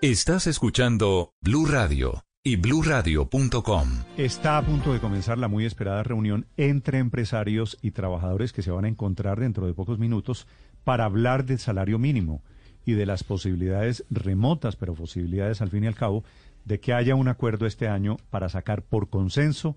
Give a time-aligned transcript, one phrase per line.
[0.00, 3.88] Estás escuchando Blue Radio y bluradio.com.
[4.16, 8.70] Está a punto de comenzar la muy esperada reunión entre empresarios y trabajadores que se
[8.70, 10.46] van a encontrar dentro de pocos minutos
[10.84, 12.44] para hablar del salario mínimo
[12.86, 16.22] y de las posibilidades remotas, pero posibilidades al fin y al cabo,
[16.64, 19.74] de que haya un acuerdo este año para sacar por consenso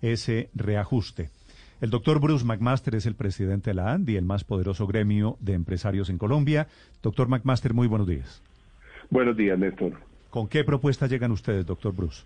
[0.00, 1.30] ese reajuste.
[1.80, 5.54] El doctor Bruce McMaster es el presidente de la ANDI, el más poderoso gremio de
[5.54, 6.68] empresarios en Colombia.
[7.02, 8.40] Doctor McMaster, muy buenos días.
[9.10, 9.92] Buenos días, Néstor.
[10.30, 12.24] ¿Con qué propuesta llegan ustedes, doctor Bruce?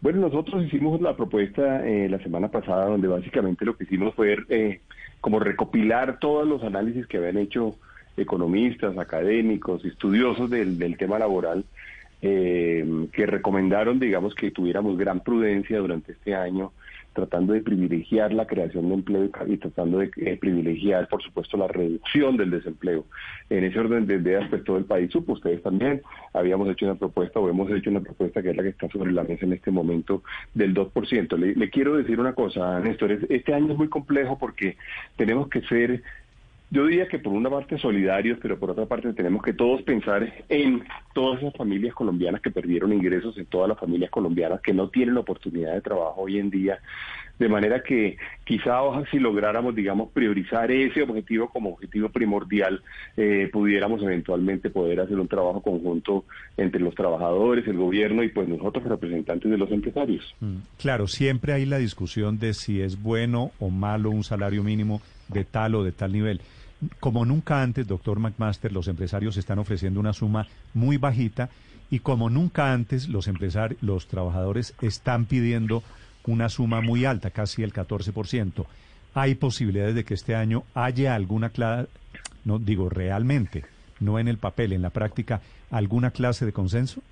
[0.00, 4.36] Bueno, nosotros hicimos la propuesta eh, la semana pasada, donde básicamente lo que hicimos fue
[4.48, 4.80] eh,
[5.20, 7.76] como recopilar todos los análisis que habían hecho
[8.16, 11.64] economistas, académicos, estudiosos del, del tema laboral,
[12.22, 16.72] eh, que recomendaron, digamos, que tuviéramos gran prudencia durante este año
[17.12, 21.68] tratando de privilegiar la creación de empleo y tratando de eh, privilegiar, por supuesto, la
[21.68, 23.04] reducción del desempleo.
[23.50, 26.94] En ese orden de ideas, pues todo el país supo, ustedes también habíamos hecho una
[26.94, 29.52] propuesta o hemos hecho una propuesta que es la que está sobre la mesa en
[29.52, 30.22] este momento
[30.54, 31.36] del 2%.
[31.36, 34.76] Le, le quiero decir una cosa, Néstor, este año es muy complejo porque
[35.16, 36.02] tenemos que ser
[36.72, 40.32] yo diría que por una parte solidarios, pero por otra parte tenemos que todos pensar
[40.48, 44.88] en todas esas familias colombianas que perdieron ingresos, en todas las familias colombianas que no
[44.88, 46.78] tienen oportunidad de trabajo hoy en día,
[47.38, 52.82] de manera que quizá si lográramos, digamos, priorizar ese objetivo como objetivo primordial,
[53.18, 56.24] eh, pudiéramos eventualmente poder hacer un trabajo conjunto
[56.56, 60.34] entre los trabajadores, el gobierno y pues nosotros representantes de los empresarios.
[60.40, 65.02] Mm, claro, siempre hay la discusión de si es bueno o malo un salario mínimo
[65.28, 66.40] de tal o de tal nivel.
[67.00, 71.50] Como nunca antes, doctor McMaster, los empresarios están ofreciendo una suma muy bajita
[71.90, 75.82] y como nunca antes, los empresarios, los trabajadores están pidiendo
[76.26, 78.64] una suma muy alta, casi el 14%.
[79.14, 81.88] ¿Hay posibilidades de que este año haya alguna clase,
[82.44, 83.64] no digo realmente,
[84.00, 87.02] no en el papel, en la práctica, alguna clase de consenso?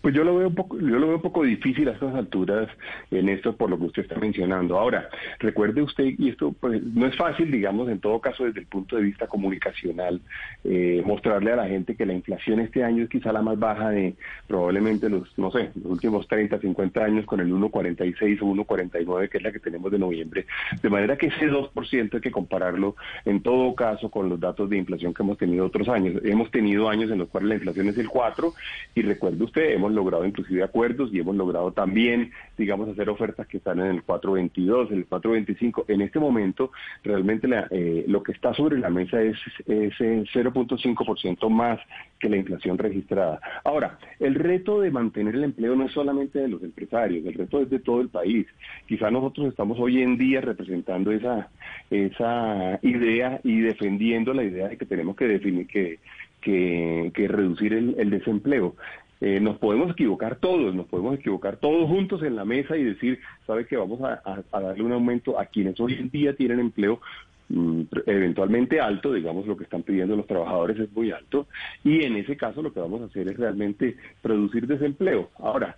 [0.00, 2.68] Pues yo lo veo un poco, yo lo veo un poco difícil a estas alturas
[3.10, 4.78] en esto por lo que usted está mencionando.
[4.78, 8.66] Ahora, recuerde usted, y esto pues, no es fácil, digamos, en todo caso desde el
[8.66, 10.20] punto de vista comunicacional,
[10.64, 13.90] eh, mostrarle a la gente que la inflación este año es quizá la más baja
[13.90, 14.14] de
[14.46, 19.38] probablemente los, no sé, los últimos 30, 50 años con el 1,46 o 1,49 que
[19.38, 20.46] es la que tenemos de noviembre.
[20.82, 24.78] De manera que ese 2% hay que compararlo en todo caso con los datos de
[24.78, 26.20] inflación que hemos tenido otros años.
[26.24, 28.52] Hemos tenido años en los cuales la inflación es el 4
[28.94, 33.58] y recuerde usted, hemos logrado inclusive acuerdos y hemos logrado también, digamos, hacer ofertas que
[33.58, 35.84] están en el 422, en el 425.
[35.88, 36.72] En este momento,
[37.02, 41.80] realmente eh, lo que está sobre la mesa es, ese 0.5% más
[42.18, 43.40] que la inflación registrada.
[43.64, 47.60] Ahora, el reto de mantener el empleo no es solamente de los empresarios, el reto
[47.60, 48.46] es de todo el país.
[48.86, 51.48] Quizá nosotros estamos hoy en día representando esa,
[51.90, 55.98] esa idea y defendiendo la idea de que tenemos que definir que
[56.42, 58.76] que, reducir el, desempleo.
[59.24, 63.20] Eh, nos podemos equivocar todos, nos podemos equivocar todos juntos en la mesa y decir,
[63.46, 67.00] sabe que vamos a, darle un aumento a quienes hoy en día tienen empleo
[67.48, 71.46] mm, eventualmente alto, digamos lo que están pidiendo los trabajadores es muy alto,
[71.84, 75.30] y en ese caso lo que vamos a hacer es realmente producir desempleo.
[75.38, 75.76] Ahora,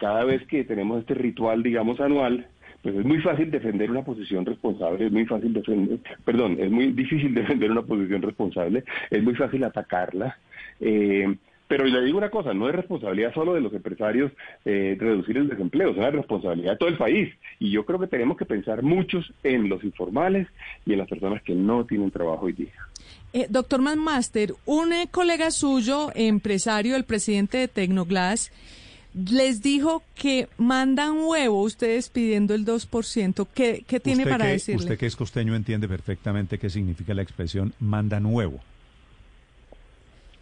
[0.00, 2.48] cada vez que tenemos este ritual, digamos, anual,
[2.82, 6.90] pues es muy fácil defender una posición responsable, es muy fácil defender, perdón, es muy
[6.90, 10.36] difícil defender una posición responsable, es muy fácil atacarla.
[10.80, 11.36] Eh,
[11.68, 14.32] pero le digo una cosa, no es responsabilidad solo de los empresarios
[14.64, 17.34] eh, reducir el desempleo, es una responsabilidad de todo el país.
[17.58, 20.48] Y yo creo que tenemos que pensar muchos en los informales
[20.84, 22.72] y en las personas que no tienen trabajo hoy día.
[23.32, 28.52] Eh, doctor Manmaster, un colega suyo, empresario, el presidente de Tecnoglass,
[29.14, 33.46] les dijo que mandan huevo ustedes pidiendo el 2%.
[33.54, 34.82] ¿Qué, qué tiene para decirle?
[34.82, 38.60] Usted que es costeño entiende perfectamente qué significa la expresión mandan huevo.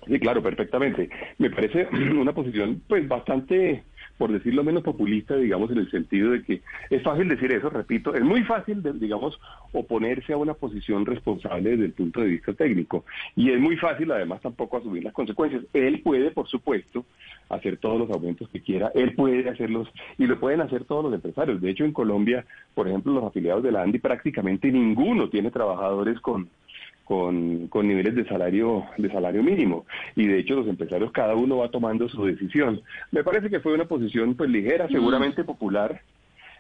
[0.07, 1.09] Sí, claro, perfectamente.
[1.39, 3.85] Me parece una posición pues bastante
[4.19, 8.15] por decirlo menos populista, digamos, en el sentido de que es fácil decir eso, repito,
[8.15, 9.41] es muy fácil, digamos,
[9.73, 13.05] oponerse a una posición responsable desde el punto de vista técnico.
[13.35, 15.65] Y es muy fácil, además, tampoco asumir las consecuencias.
[15.73, 17.05] Él puede, por supuesto,
[17.49, 21.15] hacer todos los aumentos que quiera, él puede hacerlos y lo pueden hacer todos los
[21.15, 21.61] empresarios.
[21.61, 26.21] De hecho, en Colombia, por ejemplo, los afiliados de la ANDI prácticamente ninguno tiene trabajadores
[26.21, 26.49] con
[27.05, 29.87] con, con niveles de salario de salario mínimo.
[30.17, 32.81] Y de hecho los empresarios cada uno va tomando su decisión.
[33.13, 36.01] Me parece que fue una posición pues ligera seguramente popular.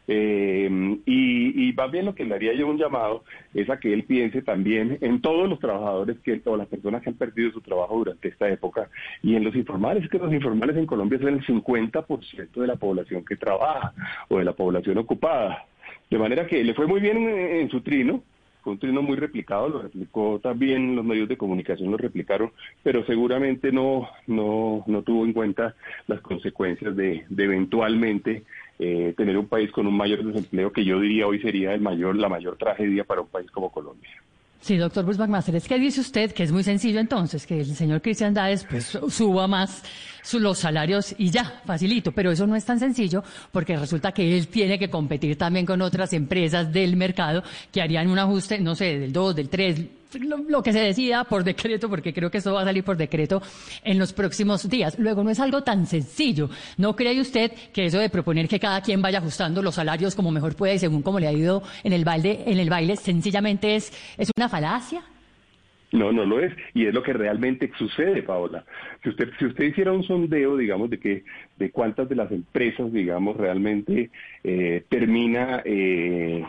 [0.07, 0.69] Eh,
[1.07, 3.25] y, y más bien lo que le haría yo un llamado
[3.55, 7.09] es a que él piense también en todos los trabajadores que o las personas que
[7.09, 8.91] han perdido su trabajo durante esta época
[9.23, 13.25] y en los informales, que los informales en Colombia son el 50% de la población
[13.25, 13.95] que trabaja
[14.29, 15.65] o de la población ocupada.
[16.11, 18.23] De manera que le fue muy bien en su trino,
[18.65, 22.51] fue un trino muy replicado, lo replicó también los medios de comunicación, lo replicaron,
[22.83, 25.75] pero seguramente no, no, no tuvo en cuenta
[26.07, 28.43] las consecuencias de, de eventualmente
[28.79, 32.17] eh, tener un país con un mayor desempleo que yo diría hoy sería el mayor,
[32.17, 34.11] la mayor tragedia para un país como Colombia.
[34.65, 37.77] Sí, doctor Bruce McMaster, es que dice usted que es muy sencillo entonces, que el
[37.77, 39.83] señor Cristian Dáez pues, suba más
[40.33, 43.23] los salarios y ya, facilito, pero eso no es tan sencillo
[43.53, 48.09] porque resulta que él tiene que competir también con otras empresas del mercado que harían
[48.09, 49.81] un ajuste, no sé, del 2, del 3,
[50.21, 53.43] lo, que se decida por decreto, porque creo que esto va a salir por decreto
[53.83, 54.99] en los próximos días.
[54.99, 56.49] Luego, no es algo tan sencillo.
[56.77, 60.31] ¿No cree usted que eso de proponer que cada quien vaya ajustando los salarios como
[60.31, 63.77] mejor puede y según como le ha ido en el baile, en el baile sencillamente
[63.77, 65.03] es, es una falacia?
[65.95, 66.53] No, no lo es.
[66.75, 68.65] Y es lo que realmente sucede, Paola.
[69.03, 71.25] Si usted, si usted hiciera un sondeo, digamos, de que,
[71.57, 74.11] de cuántas de las empresas, digamos, realmente
[74.43, 76.45] eh, termina eh,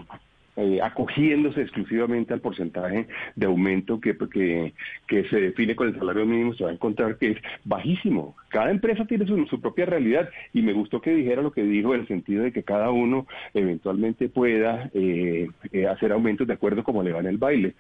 [0.58, 4.16] eh, acogiéndose exclusivamente al porcentaje de aumento que,
[5.08, 8.36] que, se define con el salario mínimo, se va a encontrar que es bajísimo.
[8.50, 12.02] Cada empresa tiene su, propia realidad y me gustó que dijera lo que dijo en
[12.02, 17.04] el sentido de que cada uno eventualmente pueda eh, eh, hacer aumentos de acuerdo como
[17.04, 17.74] le va en el baile.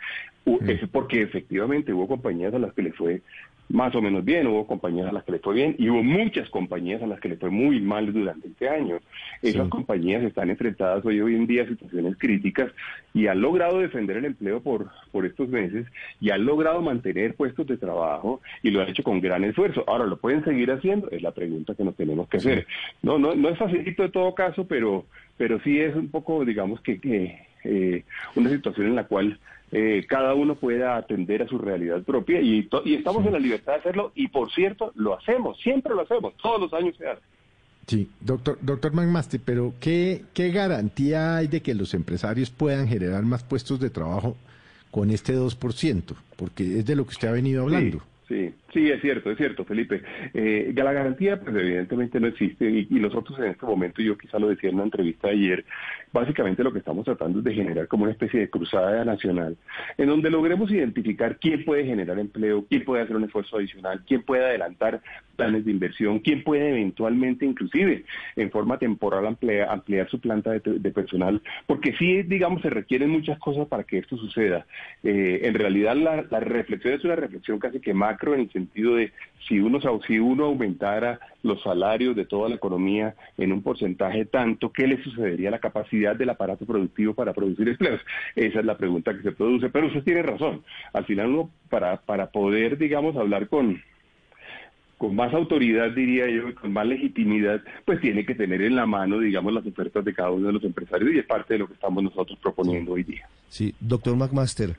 [0.67, 3.21] Es porque efectivamente hubo compañías a las que le fue
[3.69, 6.49] más o menos bien, hubo compañías a las que le fue bien y hubo muchas
[6.49, 8.99] compañías a las que le fue muy mal durante este año.
[9.41, 12.64] Esas compañías están enfrentadas hoy, hoy en día a situaciones críticas
[13.13, 15.87] y han logrado defender el empleo por, por estos meses
[16.19, 19.83] y han logrado mantener puestos de trabajo y lo han hecho con gran esfuerzo.
[19.87, 21.09] Ahora, ¿lo pueden seguir haciendo?
[21.09, 22.67] Es la pregunta que nos tenemos que hacer.
[23.01, 25.05] No, no, no es facilito de todo caso, pero,
[25.37, 28.03] pero sí es un poco, digamos que, que eh,
[28.35, 29.39] una situación en la cual
[29.71, 33.73] eh, cada uno pueda atender a su realidad propia y, y estamos en la libertad
[33.73, 37.21] de hacerlo y por cierto lo hacemos, siempre lo hacemos, todos los años se hace.
[37.87, 43.23] Sí, doctor, doctor McMaster, pero ¿qué, ¿qué garantía hay de que los empresarios puedan generar
[43.23, 44.35] más puestos de trabajo
[44.89, 46.03] con este 2%?
[46.35, 48.01] Porque es de lo que usted ha venido hablando.
[48.27, 50.01] Sí, sí, es cierto, es cierto, Felipe.
[50.33, 54.49] Eh, la garantía, pues evidentemente no existe y, nosotros en este momento, yo quizá lo
[54.49, 55.65] decía en una entrevista ayer,
[56.11, 59.57] básicamente lo que estamos tratando es de generar como una especie de cruzada nacional,
[59.97, 64.23] en donde logremos identificar quién puede generar empleo, quién puede hacer un esfuerzo adicional, quién
[64.23, 65.01] puede adelantar
[65.35, 68.05] planes de inversión, quién puede eventualmente, inclusive,
[68.35, 73.67] en forma temporal ampliar, su planta de, personal, porque sí, digamos, se requieren muchas cosas
[73.67, 74.65] para que esto suceda.
[75.03, 78.64] Eh, en realidad, la, la reflexión es una reflexión casi que más en el sentido
[78.73, 79.11] de
[79.47, 84.71] si uno, si uno aumentara los salarios de toda la economía en un porcentaje tanto,
[84.71, 88.01] ¿qué le sucedería a la capacidad del aparato productivo para producir empleos?
[88.35, 89.69] Esa es la pregunta que se produce.
[89.69, 90.63] Pero usted tiene razón.
[90.93, 93.81] Al final uno, para, para poder, digamos, hablar con,
[94.97, 99.19] con más autoridad, diría yo, con más legitimidad, pues tiene que tener en la mano,
[99.19, 101.73] digamos, las ofertas de cada uno de los empresarios y es parte de lo que
[101.73, 103.27] estamos nosotros proponiendo hoy día.
[103.49, 104.75] Sí, doctor McMaster.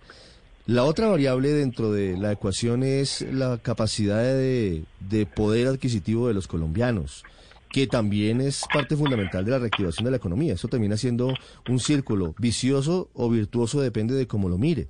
[0.66, 4.84] La otra variable dentro de la ecuación es la capacidad de,
[5.36, 7.22] poder adquisitivo de los colombianos,
[7.70, 10.54] que también es parte fundamental de la reactivación de la economía.
[10.54, 11.32] Eso termina siendo
[11.68, 14.88] un círculo vicioso o virtuoso, depende de cómo lo mire.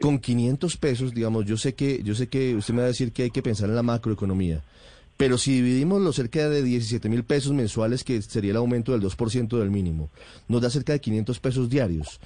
[0.00, 3.10] Con 500 pesos, digamos, yo sé que yo sé que usted me va a decir
[3.10, 4.62] que hay que pensar en la macroeconomía,
[5.16, 9.02] pero si dividimos los cerca de 17 mil pesos mensuales, que sería el aumento del
[9.02, 10.08] 2% del mínimo,
[10.46, 12.20] nos da cerca de 500 pesos diarios.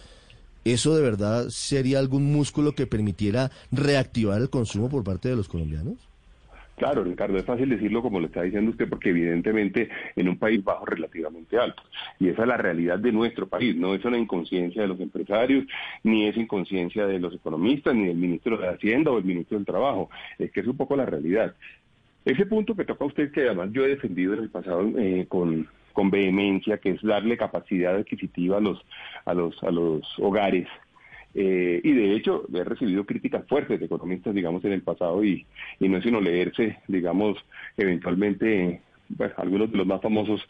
[0.65, 5.49] ¿Eso de verdad sería algún músculo que permitiera reactivar el consumo por parte de los
[5.49, 6.09] colombianos?
[6.77, 10.65] Claro, Ricardo, es fácil decirlo como lo está diciendo usted, porque evidentemente en un país
[10.65, 11.83] bajo relativamente alto.
[12.19, 15.65] Y esa es la realidad de nuestro país, no es una inconsciencia de los empresarios,
[16.03, 19.67] ni es inconsciencia de los economistas, ni del ministro de Hacienda o el ministro del
[19.67, 20.11] Trabajo.
[20.39, 21.55] Es que es un poco la realidad.
[22.25, 25.27] Ese punto que toca a usted, que además yo he defendido en el pasado eh,
[25.29, 28.85] con, con vehemencia, que es darle capacidad adquisitiva a los,
[29.25, 30.69] a los, a los hogares.
[31.35, 35.47] Eh, y de hecho, he recibido críticas fuertes de economistas, digamos, en el pasado y,
[35.81, 37.39] y no es sino leerse, digamos,
[37.77, 38.83] eventualmente
[39.37, 40.41] algunos de los más famosos,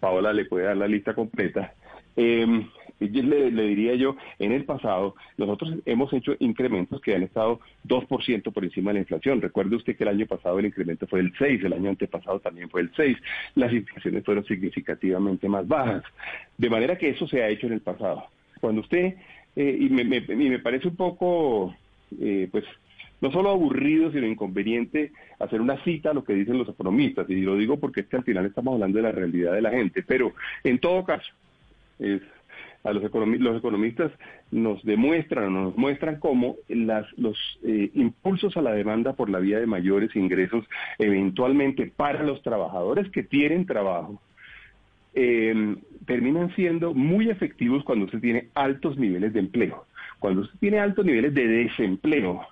[0.00, 1.74] Paola le puede dar la lista completa.
[2.16, 2.66] Eh,
[3.00, 8.52] le, le, diría yo, en el pasado, nosotros hemos hecho incrementos que han estado 2%
[8.52, 9.40] por encima de la inflación.
[9.40, 12.70] Recuerde usted que el año pasado el incremento fue el 6, el año antepasado también
[12.70, 13.16] fue el 6.
[13.54, 16.02] Las inflaciones fueron significativamente más bajas.
[16.56, 18.24] De manera que eso se ha hecho en el pasado.
[18.60, 19.14] Cuando usted,
[19.56, 21.74] eh, y, me, me, y me parece un poco,
[22.20, 22.64] eh, pues,
[23.20, 27.28] no solo aburrido, sino inconveniente hacer una cita a lo que dicen los economistas.
[27.30, 29.70] Y lo digo porque es que al final estamos hablando de la realidad de la
[29.70, 30.02] gente.
[30.02, 30.32] Pero
[30.64, 31.32] en todo caso,
[31.98, 32.20] es
[32.86, 34.12] a los, los economistas
[34.50, 39.58] nos demuestran, nos muestran cómo las, los eh, impulsos a la demanda por la vía
[39.58, 40.64] de mayores ingresos,
[40.98, 44.20] eventualmente para los trabajadores que tienen trabajo,
[45.14, 45.76] eh,
[46.06, 49.84] terminan siendo muy efectivos cuando usted tiene altos niveles de empleo.
[50.18, 52.42] Cuando usted tiene altos niveles de desempleo,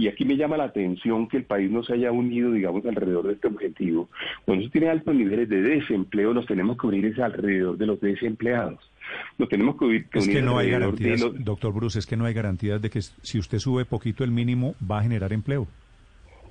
[0.00, 3.26] y aquí me llama la atención que el país no se haya unido, digamos, alrededor
[3.26, 4.08] de este objetivo.
[4.46, 8.78] Cuando usted tiene altos niveles de desempleo, nos tenemos que unir alrededor de los desempleados.
[9.36, 12.32] Nos tenemos que, unir es que no hay garantías, doctor Bruce, es que no hay
[12.32, 15.68] garantías de que si usted sube poquito el mínimo va a generar empleo.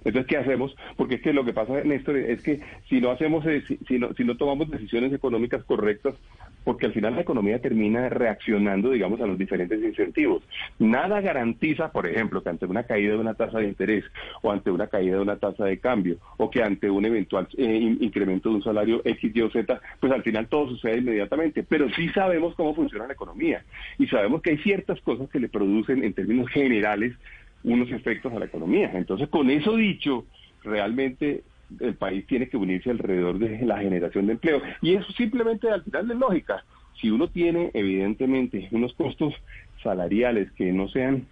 [0.05, 0.75] Entonces, ¿qué hacemos?
[0.95, 4.13] Porque es que lo que pasa, Néstor, es que si no hacemos, eh, si, no,
[4.13, 6.13] si no tomamos decisiones económicas correctas,
[6.63, 10.43] porque al final la economía termina reaccionando, digamos, a los diferentes incentivos.
[10.77, 14.05] Nada garantiza, por ejemplo, que ante una caída de una tasa de interés
[14.41, 17.97] o ante una caída de una tasa de cambio o que ante un eventual eh,
[18.01, 21.63] incremento de un salario X, Y o Z, pues al final todo sucede inmediatamente.
[21.63, 23.63] Pero sí sabemos cómo funciona la economía
[23.97, 27.15] y sabemos que hay ciertas cosas que le producen en términos generales
[27.63, 28.91] unos efectos a la economía.
[28.93, 30.25] Entonces, con eso dicho,
[30.63, 31.43] realmente
[31.79, 34.61] el país tiene que unirse alrededor de la generación de empleo.
[34.81, 36.63] Y eso simplemente al final de lógica.
[36.99, 39.33] Si uno tiene, evidentemente, unos costos
[39.81, 41.25] salariales que no sean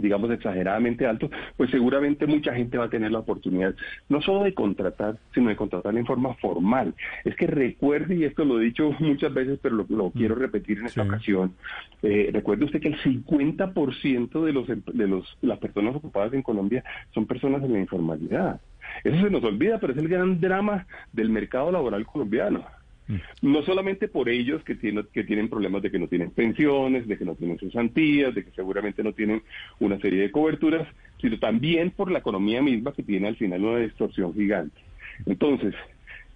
[0.00, 3.74] digamos, exageradamente altos, pues seguramente mucha gente va a tener la oportunidad
[4.08, 6.94] no solo de contratar, sino de contratar en forma formal.
[7.24, 10.10] Es que recuerde, y esto lo he dicho muchas veces, pero lo, mm.
[10.10, 11.54] quiero repetir en esta ocasión,
[12.02, 16.84] eh, recuerde usted que el 50% de, los, de los, las personas ocupadas en Colombia
[17.12, 18.60] son personas en la informalidad.
[19.02, 22.64] Eso se nos olvida, pero es el gran drama del mercado laboral colombiano.
[23.08, 23.16] Mm.
[23.42, 27.18] No solamente por ellos que tienen, que tienen problemas de que no tienen pensiones, de
[27.18, 29.42] que no tienen cesantías, de que seguramente no tienen
[29.80, 30.86] una serie de coberturas,
[31.20, 34.80] sino también por la economía misma que tiene al final una distorsión gigante.
[35.26, 35.74] Entonces,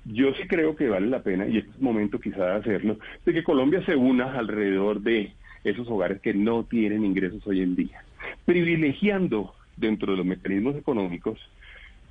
[0.04, 3.42] yo sí creo que vale la pena, y es momento quizá de hacerlo, de que
[3.42, 5.32] Colombia se una alrededor de
[5.64, 8.04] esos hogares que no tienen ingresos hoy en día,
[8.44, 11.38] privilegiando dentro de los mecanismos económicos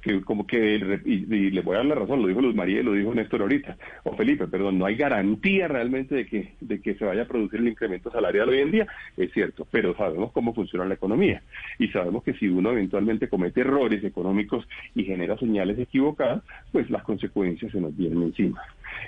[0.07, 2.83] que como que, y, le voy a dar la razón, lo dijo Luz María y
[2.83, 6.95] lo dijo Néstor ahorita, o Felipe, perdón, no hay garantía realmente de que, de que
[6.95, 8.87] se vaya a producir el incremento salarial hoy en día,
[9.17, 11.41] es cierto, pero sabemos cómo funciona la economía
[11.77, 17.03] y sabemos que si uno eventualmente comete errores económicos y genera señales equivocadas, pues las
[17.03, 18.61] consecuencias se nos vienen encima.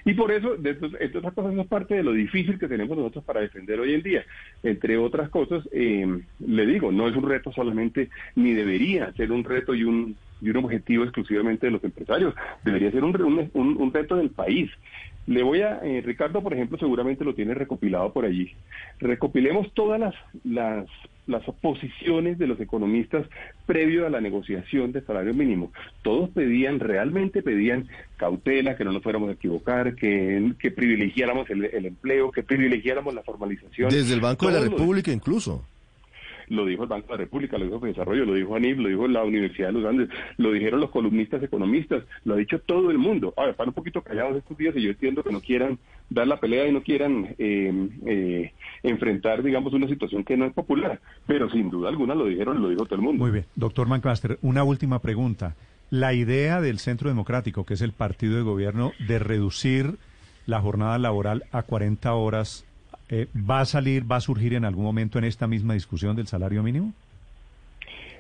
[0.06, 3.24] Y por eso, de estos, estas cosas es parte de lo difícil que tenemos nosotros
[3.24, 4.26] para defender hoy en día.
[4.64, 9.44] Entre otras cosas, eh, le digo, no es un reto solamente, ni debería ser un
[9.44, 13.94] reto y un y un objetivo exclusivamente de los empresarios, debería ser un, un, un
[13.94, 14.70] reto del país.
[15.28, 18.52] Le voy a, eh, Ricardo, por ejemplo, seguramente lo tiene recopilado por allí.
[19.00, 20.88] Recopilemos todas las, las,
[21.28, 23.28] las posiciones de los economistas
[23.68, 25.72] previo a la negociación de salario mínimo.
[26.02, 31.66] Todos pedían, realmente pedían cautela, que no nos fuéramos a equivocar, que, que privilegiáramos el,
[31.66, 33.92] el empleo, que privilegiáramos la formalización.
[33.92, 35.64] Desde el Banco de la República incluso
[36.50, 38.90] lo dijo el Banco de la República, lo dijo el Desarrollo, lo dijo ANIF, lo
[38.90, 42.92] dijo la Universidad de los Andes, lo dijeron los columnistas economistas, lo ha dicho todo
[42.92, 43.34] el mundo.
[43.38, 45.80] Ahora, están un poquito callados estos días y yo entiendo que no quieran
[46.10, 48.54] dar la pelea y no quieran eh, eh,
[48.84, 52.70] enfrentar, digamos, una situación que no es popular, pero sin duda alguna lo dijeron, lo
[52.70, 53.24] dijo todo el mundo.
[53.24, 55.56] Muy bien, doctor Mancaster, una última pregunta.
[55.92, 59.96] La idea del Centro Democrático, que es el partido de gobierno, de reducir
[60.46, 62.66] la jornada laboral a 40 horas
[63.10, 66.28] eh, ¿Va a salir, va a surgir en algún momento en esta misma discusión del
[66.28, 66.94] salario mínimo?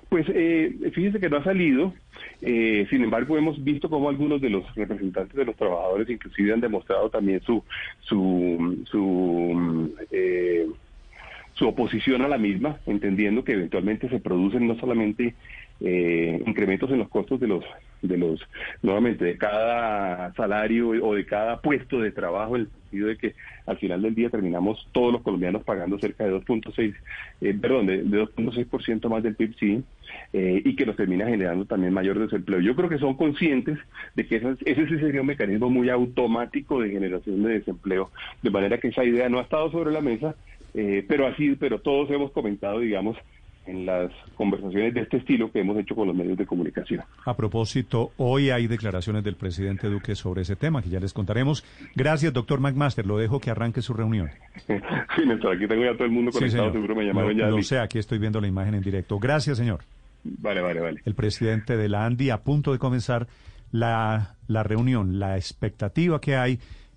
[0.09, 1.93] Pues eh, fíjese que no ha salido,
[2.41, 6.61] eh, sin embargo hemos visto cómo algunos de los representantes de los trabajadores inclusive han
[6.61, 7.63] demostrado también su
[7.99, 10.67] su su, eh,
[11.59, 15.35] su oposición a la misma, entendiendo que eventualmente se producen no solamente
[15.81, 17.63] eh, incrementos en los costos de los
[18.01, 18.41] de los
[18.81, 23.35] nuevamente de cada salario o de cada puesto de trabajo en el sentido de que
[23.65, 26.95] al final del día terminamos todos los colombianos pagando cerca de 2.6
[27.41, 29.83] eh, perdón de, 2.6 más del PIB sí
[30.31, 32.59] eh, y que nos termina generando también mayor desempleo.
[32.59, 33.77] Yo creo que son conscientes
[34.15, 38.11] de que ese, ese sería un mecanismo muy automático de generación de desempleo
[38.41, 40.35] de manera que esa idea no ha estado sobre la mesa
[40.73, 43.17] eh, pero así pero todos hemos comentado digamos
[43.69, 47.01] en las conversaciones de este estilo que hemos hecho con los medios de comunicación.
[47.25, 51.63] A propósito, hoy hay declaraciones del presidente Duque sobre ese tema que ya les contaremos.
[51.95, 53.05] Gracias, doctor McMaster.
[53.05, 54.29] Lo dejo que arranque su reunión.
[54.67, 57.47] sí, Néstor, aquí tengo ya todo el mundo conectado, seguro me llamaron ya.
[57.47, 59.19] Lo sé, aquí estoy viendo la imagen en directo.
[59.19, 59.81] Gracias, señor.
[60.23, 61.01] Vale, vale, vale.
[61.05, 63.27] El presidente de la ANDI a punto de comenzar
[63.71, 66.59] la, la reunión, la expectativa que hay